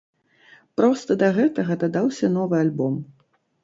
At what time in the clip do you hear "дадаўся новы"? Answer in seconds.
1.87-2.55